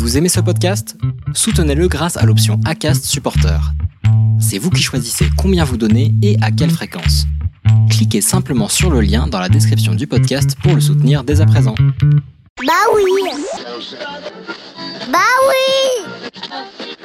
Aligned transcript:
Vous 0.00 0.16
aimez 0.16 0.30
ce 0.30 0.40
podcast? 0.40 0.96
Soutenez-le 1.34 1.86
grâce 1.86 2.16
à 2.16 2.24
l'option 2.24 2.58
ACAST 2.64 3.04
Supporter. 3.04 3.60
C'est 4.40 4.56
vous 4.56 4.70
qui 4.70 4.82
choisissez 4.82 5.26
combien 5.36 5.62
vous 5.62 5.76
donnez 5.76 6.14
et 6.22 6.38
à 6.40 6.50
quelle 6.50 6.70
fréquence. 6.70 7.26
Cliquez 7.90 8.22
simplement 8.22 8.68
sur 8.68 8.88
le 8.90 9.02
lien 9.02 9.26
dans 9.26 9.38
la 9.38 9.50
description 9.50 9.94
du 9.94 10.06
podcast 10.06 10.56
pour 10.62 10.74
le 10.74 10.80
soutenir 10.80 11.22
dès 11.22 11.42
à 11.42 11.46
présent. 11.46 11.74
Bah 12.66 12.72
oui 12.94 13.02
Bah 15.12 15.18
oui 15.50 16.32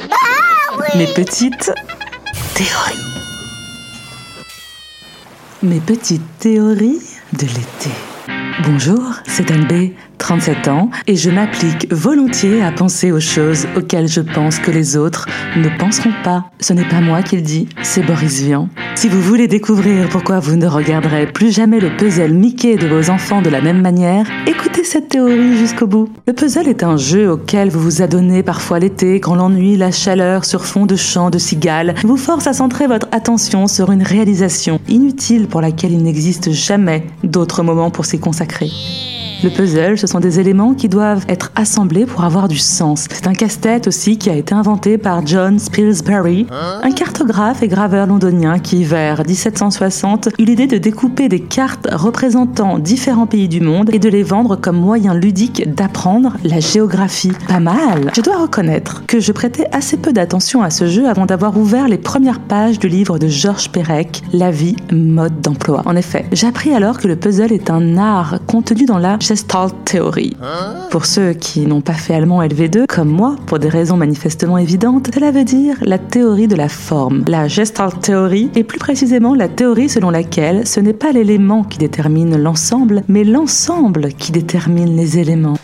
Bah 0.10 0.78
oui 0.78 0.98
Mes 0.98 1.08
petites 1.08 1.74
théories. 2.54 3.04
Mes 5.64 5.82
petites 5.82 6.38
théories 6.40 7.02
de 7.34 7.46
l'été. 7.46 7.90
Bonjour, 8.64 9.16
c'est 9.26 9.52
Anne 9.52 9.68
B, 9.68 9.92
37 10.18 10.70
ans, 10.70 10.90
et 11.08 11.18
je 11.18 11.30
m'applique 11.30 11.92
volontiers 11.92 12.64
à 12.64 12.72
penser 12.72 13.12
aux 13.12 13.20
choses 13.20 13.68
auxquelles 13.76 14.08
je 14.08 14.22
pense 14.22 14.60
que 14.60 14.72
les 14.72 14.96
autres 14.96 15.28
ne 15.58 15.68
penseront 15.78 16.14
pas. 16.24 16.46
Ce 16.62 16.72
n'est 16.72 16.88
pas 16.88 17.02
moi 17.02 17.22
qui 17.22 17.36
le 17.36 17.42
dis, 17.42 17.68
c'est 17.84 18.02
Boris 18.02 18.42
Vian. 18.42 18.70
Si 18.96 19.10
vous 19.10 19.22
voulez 19.22 19.50
découvrir 19.50 20.08
pourquoi 20.08 20.40
vous 20.40 20.56
ne 20.56 20.68
regarderez 20.68 21.28
plus 21.28 21.54
jamais 21.54 21.82
le 21.82 21.96
puzzle 21.98 22.32
Mickey 22.32 22.78
de 22.78 22.88
vos 22.88 23.10
enfants 23.10 23.42
de 23.42 23.50
la 23.50 23.60
même 23.60 23.82
manière, 23.82 24.26
écoutez 24.48 24.86
cette 24.86 25.10
théorie 25.10 25.58
jusqu'au 25.58 25.86
bout. 25.86 26.08
Le 26.26 26.34
puzzle 26.34 26.70
est 26.70 26.82
un 26.82 26.96
jeu 26.96 27.30
auquel 27.30 27.70
vous 27.70 27.82
vous 27.82 28.02
adonnez 28.02 28.42
parfois 28.42 28.80
l'été 28.80 29.20
quand 29.20 29.36
l'ennui, 29.36 29.76
la 29.76 29.92
chaleur 29.92 30.46
sur 30.46 30.66
fond 30.66 30.86
de 30.86 30.96
chants 30.96 31.30
de 31.30 31.38
cigales 31.38 31.94
vous 32.06 32.16
force 32.16 32.48
à 32.48 32.54
centrer 32.54 32.88
votre 32.88 33.08
attention 33.12 33.68
sur 33.68 33.92
une 33.92 34.02
réalisation 34.02 34.80
inutile 34.88 35.48
pour 35.48 35.60
laquelle 35.60 35.92
il 35.92 36.02
n'existe 36.02 36.52
jamais 36.52 37.04
d'autres 37.24 37.64
moments 37.64 37.92
pour 37.92 38.06
s'y 38.06 38.18
consacrer. 38.18 38.70
Le 39.44 39.50
puzzle, 39.50 39.98
ce 39.98 40.08
sont 40.08 40.20
des 40.20 40.40
éléments 40.40 40.74
qui 40.74 40.90
doivent 40.90 41.26
être 41.28 41.52
assemblés 41.56 42.06
pour 42.06 42.24
avoir 42.24 42.48
du 42.48 42.58
sens. 42.58 43.06
C'est 43.12 43.28
un 43.28 43.34
casse-tête 43.34 43.88
aussi 43.88 44.18
qui 44.18 44.30
a 44.30 44.36
été 44.36 44.56
inventé 44.56 44.98
par 44.98 45.26
John 45.26 45.60
Spilsbury, 45.60 46.48
un 46.52 46.92
cartographe 46.92 47.62
et 47.62 47.68
graveur 47.68 48.08
londonien 48.08 48.60
qui, 48.60 48.84
vers 48.84 49.26
1760, 49.26 50.30
eut 50.40 50.46
l'idée 50.46 50.68
de 50.68 50.78
découper 50.78 51.30
des 51.30 51.42
cartes 51.42 51.88
représentant 51.92 52.80
différents 52.80 53.28
pays 53.28 53.48
du 53.48 53.62
monde 53.62 53.90
et 53.94 54.00
de 54.00 54.10
les 54.10 54.24
vendre 54.24 54.56
comme 54.56 54.78
moyen 54.78 55.14
ludique 55.14 55.74
d'apprendre 55.76 56.38
la 56.44 56.60
géographie. 56.60 57.34
Pas 57.48 57.60
mal 57.60 58.12
Je 58.16 58.22
dois 58.22 58.38
reconnaître 58.38 59.04
que 59.06 59.20
je 59.20 59.32
prêtais 59.32 59.68
assez 59.72 59.98
peu 59.98 60.14
d'attention 60.14 60.64
à 60.64 60.70
ce 60.70 60.88
jeu 60.88 61.08
avant 61.08 61.26
d'avoir 61.26 61.58
ouvert 61.58 61.88
les 61.88 61.98
premières 61.98 62.40
pages 62.40 62.80
du 62.80 62.88
livre 62.88 63.20
de 63.20 63.28
Georges 63.28 63.70
Perec, 63.70 64.22
La 64.34 64.52
vie, 64.52 64.76
mode 64.92 65.42
d'emploi. 65.42 65.82
En 65.86 65.96
effet, 65.96 66.26
j'appris 66.32 66.74
alors 66.74 66.98
que 66.98 67.08
le 67.08 67.16
puzzle 67.16 67.52
est 67.52 67.70
un 67.70 67.98
art 67.98 68.40
contenu 68.48 68.86
dans 68.86 68.98
la 68.98 69.18
Gestalt 69.28 69.74
Theory. 69.86 70.38
Pour 70.92 71.08
ceux 71.08 71.34
qui 71.34 71.66
n'ont 71.66 71.82
pas 71.82 71.94
fait 71.94 72.14
allemand 72.14 72.44
LV2, 72.44 72.86
comme 72.86 73.10
moi, 73.10 73.36
pour 73.48 73.58
des 73.58 73.70
raisons 73.70 73.98
manifestement 73.98 74.60
évidentes, 74.60 75.10
cela 75.12 75.32
veut 75.32 75.44
dire 75.44 75.78
la 75.82 75.98
théorie 75.98 76.48
de 76.48 76.56
la 76.56 76.70
forme. 76.70 77.24
La 77.28 77.48
Gestalt 77.48 78.00
Theory 78.02 78.52
est 78.56 78.64
plus 78.64 78.78
précisément 78.78 79.34
la 79.34 79.48
théorie 79.48 79.90
selon 79.90 80.12
laquelle 80.12 80.68
ce 80.68 80.80
n'est 80.80 80.94
pas 80.94 81.12
l'élément 81.12 81.64
qui 81.64 81.80
détermine 81.80 82.38
l'ensemble, 82.38 83.02
mais 83.08 83.24
l'ensemble 83.24 84.10
qui 84.10 84.32
détermine 84.32 84.96
les 84.96 85.18
éléments. 85.18 85.58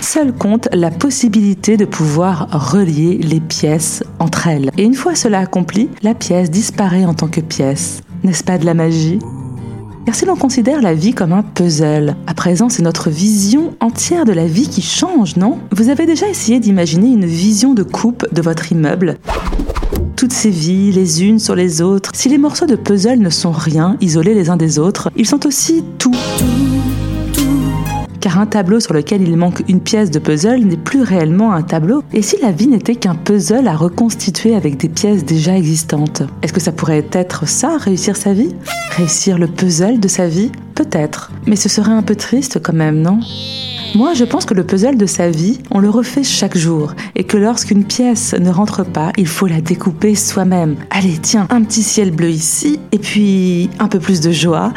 Seul 0.00 0.32
compte 0.32 0.68
la 0.72 0.92
possibilité 0.92 1.76
de 1.76 1.86
pouvoir 1.86 2.70
relier 2.70 3.18
les 3.18 3.40
pièces 3.40 4.04
entre 4.20 4.46
elles. 4.46 4.70
Et 4.78 4.84
une 4.84 4.94
fois 4.94 5.16
cela 5.16 5.40
accompli, 5.40 5.90
la 6.02 6.14
pièce 6.14 6.52
disparaît 6.52 7.04
en 7.04 7.14
tant 7.14 7.26
que 7.26 7.40
pièce. 7.40 8.00
N'est-ce 8.22 8.44
pas 8.44 8.58
de 8.58 8.64
la 8.64 8.74
magie? 8.74 9.18
Car 10.06 10.14
si 10.14 10.24
l'on 10.24 10.36
considère 10.36 10.80
la 10.80 10.94
vie 10.94 11.12
comme 11.12 11.32
un 11.32 11.42
puzzle, 11.42 12.14
à 12.28 12.34
présent 12.34 12.68
c'est 12.68 12.82
notre 12.82 13.10
vision 13.10 13.74
entière 13.80 14.24
de 14.24 14.32
la 14.32 14.46
vie 14.46 14.68
qui 14.68 14.80
change, 14.80 15.36
non? 15.36 15.58
Vous 15.72 15.90
avez 15.90 16.06
déjà 16.06 16.28
essayé 16.28 16.60
d'imaginer 16.60 17.08
une 17.08 17.26
vision 17.26 17.74
de 17.74 17.82
coupe 17.82 18.24
de 18.32 18.40
votre 18.40 18.70
immeuble? 18.70 19.18
Toutes 20.14 20.32
ces 20.32 20.50
vies, 20.50 20.92
les 20.92 21.24
unes 21.24 21.40
sur 21.40 21.56
les 21.56 21.82
autres. 21.82 22.12
Si 22.14 22.28
les 22.28 22.38
morceaux 22.38 22.66
de 22.66 22.76
puzzle 22.76 23.18
ne 23.18 23.30
sont 23.30 23.50
rien, 23.50 23.96
isolés 24.00 24.34
les 24.34 24.48
uns 24.48 24.56
des 24.56 24.78
autres, 24.78 25.10
ils 25.16 25.26
sont 25.26 25.44
aussi 25.44 25.84
tout. 25.98 26.14
Car 28.26 28.40
un 28.40 28.46
tableau 28.46 28.80
sur 28.80 28.92
lequel 28.92 29.22
il 29.22 29.36
manque 29.36 29.62
une 29.68 29.80
pièce 29.80 30.10
de 30.10 30.18
puzzle 30.18 30.58
n'est 30.64 30.76
plus 30.76 31.02
réellement 31.02 31.52
un 31.52 31.62
tableau. 31.62 32.02
Et 32.12 32.22
si 32.22 32.36
la 32.42 32.50
vie 32.50 32.66
n'était 32.66 32.96
qu'un 32.96 33.14
puzzle 33.14 33.68
à 33.68 33.76
reconstituer 33.76 34.56
avec 34.56 34.78
des 34.78 34.88
pièces 34.88 35.24
déjà 35.24 35.56
existantes 35.56 36.24
Est-ce 36.42 36.52
que 36.52 36.58
ça 36.58 36.72
pourrait 36.72 37.06
être 37.12 37.46
ça, 37.46 37.76
réussir 37.78 38.16
sa 38.16 38.32
vie? 38.32 38.52
Réussir 38.96 39.38
le 39.38 39.46
puzzle 39.46 40.00
de 40.00 40.08
sa 40.08 40.26
vie? 40.26 40.50
Peut-être. 40.74 41.30
Mais 41.46 41.54
ce 41.54 41.68
serait 41.68 41.92
un 41.92 42.02
peu 42.02 42.16
triste 42.16 42.60
quand 42.60 42.72
même, 42.72 43.00
non? 43.00 43.20
Moi, 43.94 44.12
je 44.14 44.24
pense 44.24 44.44
que 44.44 44.54
le 44.54 44.64
puzzle 44.64 44.98
de 44.98 45.06
sa 45.06 45.30
vie, 45.30 45.60
on 45.70 45.78
le 45.78 45.88
refait 45.88 46.24
chaque 46.24 46.58
jour 46.58 46.94
et 47.14 47.22
que 47.24 47.36
lorsqu'une 47.36 47.84
pièce 47.84 48.34
ne 48.34 48.50
rentre 48.50 48.84
pas, 48.84 49.12
il 49.16 49.28
faut 49.28 49.46
la 49.46 49.60
découper 49.60 50.16
soi-même. 50.16 50.76
Allez, 50.90 51.16
tiens, 51.22 51.46
un 51.48 51.62
petit 51.62 51.82
ciel 51.84 52.10
bleu 52.10 52.30
ici 52.30 52.80
et 52.90 52.98
puis 52.98 53.70
un 53.78 53.86
peu 53.86 54.00
plus 54.00 54.20
de 54.20 54.32
joie. 54.32 54.72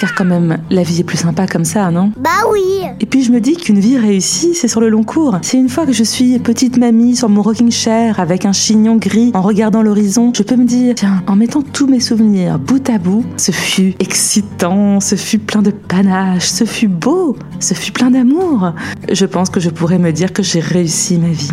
Car 0.00 0.14
quand 0.14 0.24
même, 0.24 0.56
la 0.70 0.82
vie 0.82 1.00
est 1.00 1.04
plus 1.04 1.18
sympa 1.18 1.46
comme 1.46 1.66
ça, 1.66 1.90
non? 1.90 2.10
Bah 2.18 2.30
oui 2.50 2.86
Et 3.00 3.04
puis 3.04 3.22
je 3.22 3.30
me 3.30 3.38
dis 3.38 3.54
qu'une 3.54 3.78
vie 3.78 3.98
réussie, 3.98 4.54
c'est 4.54 4.66
sur 4.66 4.80
le 4.80 4.88
long 4.88 5.04
cours. 5.04 5.38
C'est 5.42 5.58
une 5.58 5.68
fois 5.68 5.84
que 5.84 5.92
je 5.92 6.02
suis 6.02 6.38
petite 6.38 6.78
mamie 6.78 7.16
sur 7.16 7.28
mon 7.28 7.42
rocking 7.42 7.70
chair 7.70 8.18
avec 8.18 8.46
un 8.46 8.52
chignon 8.52 8.96
gris 8.96 9.30
en 9.34 9.42
regardant 9.42 9.82
l'horizon, 9.82 10.32
je 10.34 10.42
peux 10.42 10.56
me 10.56 10.64
dire, 10.64 10.94
tiens, 10.94 11.22
en 11.26 11.36
mettant 11.36 11.60
tous 11.60 11.86
mes 11.86 12.00
souvenirs 12.00 12.58
bout 12.58 12.88
à 12.88 12.96
bout, 12.96 13.26
ce 13.36 13.52
fut 13.52 13.94
excitant, 13.98 15.00
ce 15.00 15.16
fut 15.16 15.38
plein 15.38 15.60
de 15.60 15.70
panache, 15.70 16.46
ce 16.46 16.64
fut 16.64 16.88
beau, 16.88 17.36
ce 17.58 17.74
fut 17.74 17.92
plein 17.92 18.10
d'amour. 18.10 18.72
Je 19.12 19.26
pense 19.26 19.50
que 19.50 19.60
je 19.60 19.68
pourrais 19.68 19.98
me 19.98 20.12
dire 20.12 20.32
que 20.32 20.42
j'ai 20.42 20.60
réussi 20.60 21.18
ma 21.18 21.28
vie. 21.28 21.52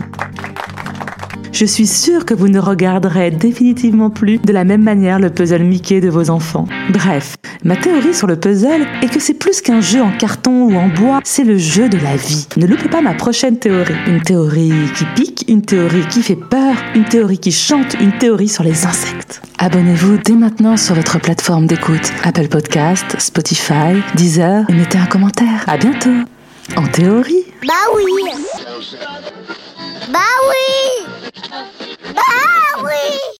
Je 1.60 1.66
suis 1.66 1.88
sûre 1.88 2.24
que 2.24 2.36
vous 2.36 2.50
ne 2.50 2.60
regarderez 2.60 3.32
définitivement 3.32 4.12
plus 4.12 4.38
de 4.38 4.54
la 4.54 4.64
même 4.64 4.84
manière 4.84 5.18
le 5.18 5.32
puzzle 5.32 5.64
Mickey 5.64 6.02
de 6.02 6.08
vos 6.08 6.30
enfants. 6.30 6.68
Bref, 6.92 7.36
ma 7.64 7.76
théorie 7.76 8.14
sur 8.14 8.28
le 8.28 8.36
puzzle 8.36 8.86
est 9.02 9.12
que 9.12 9.20
c'est 9.20 9.34
plus 9.34 9.62
qu'un 9.62 9.82
jeu 9.82 10.00
en 10.00 10.12
carton 10.12 10.66
ou 10.66 10.76
en 10.76 10.88
bois, 10.88 11.20
c'est 11.24 11.44
le 11.44 11.58
jeu 11.58 11.90
de 11.90 11.98
la 11.98 12.16
vie. 12.16 12.48
Ne 12.58 12.68
loupez 12.68 12.90
pas 12.90 13.02
ma 13.02 13.16
prochaine 13.16 13.58
théorie. 13.58 13.96
Une 14.06 14.22
théorie 14.22 14.72
qui 14.96 15.06
pique, 15.16 15.46
une 15.48 15.64
théorie 15.64 16.06
qui 16.08 16.22
fait 16.22 16.36
peur, 16.36 16.76
une 16.94 17.06
théorie 17.06 17.40
qui 17.40 17.52
chante, 17.52 17.96
une 18.00 18.16
théorie 18.20 18.50
sur 18.50 18.64
les 18.64 18.86
insectes. 18.86 19.42
Abonnez-vous 19.58 20.20
dès 20.24 20.36
maintenant 20.36 20.78
sur 20.78 20.94
votre 20.94 21.20
plateforme 21.20 21.66
d'écoute 21.66 22.14
Apple 22.24 22.50
Podcast, 22.50 23.16
Spotify, 23.18 23.96
Deezer 24.14 24.64
et 24.70 24.74
mettez 24.74 25.00
un 25.00 25.08
commentaire. 25.08 25.64
À 25.66 25.78
bientôt. 25.78 26.12
En 26.76 26.86
théorie. 26.86 27.46
Bah 27.66 27.74
oui 27.96 28.04
Bah 30.10 30.20
oui 30.50 31.08
Bah 32.14 32.82
oui 32.84 33.37